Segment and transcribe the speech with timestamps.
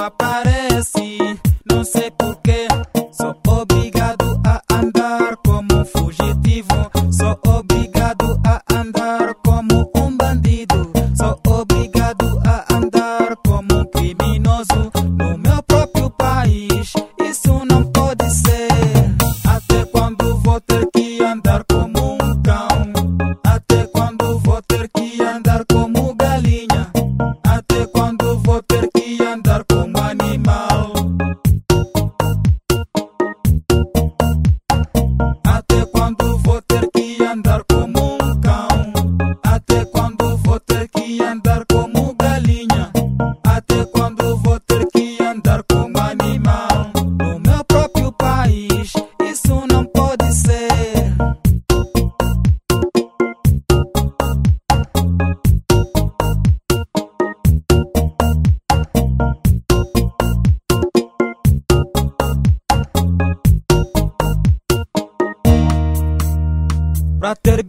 [0.00, 1.18] aparece,
[1.70, 2.66] não sei porquê.
[3.12, 6.90] Sou obrigado a andar como um fugitivo.
[7.12, 8.29] Sou obrigado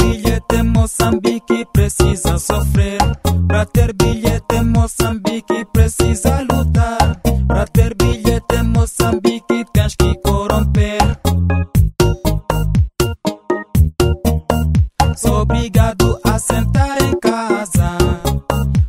[0.00, 2.98] bilhete, Moçambique precisa sofrer.
[3.46, 7.20] Pra ter bilhete, Moçambique precisa lutar.
[7.46, 11.00] Pra ter bilhete, Moçambique tens que corromper.
[15.16, 17.98] Sou obrigado a sentar em casa.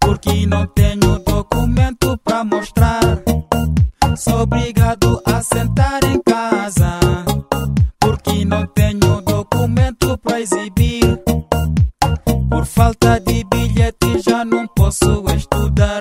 [0.00, 3.00] Porque não tenho documento pra mostrar.
[4.16, 6.21] Sou obrigado a sentar em casa.
[12.50, 16.00] Por falta de bilhete já não posso estudar.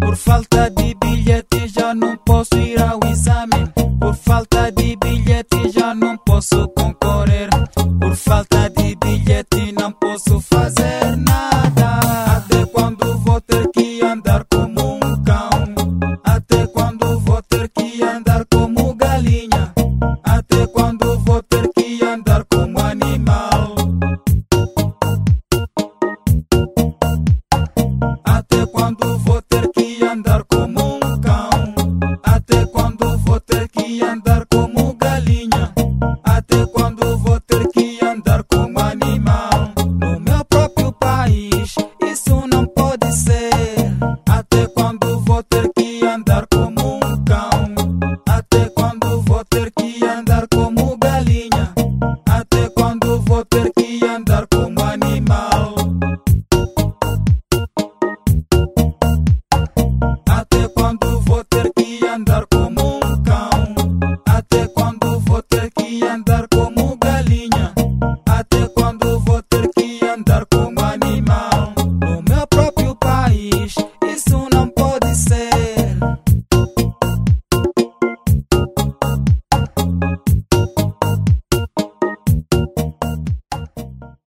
[0.00, 3.72] Por falta de bilhete já não posso ir ao exame.
[4.00, 7.48] Por falta de bilhete já não posso concorrer.
[8.00, 10.40] Por falta de bilhete não posso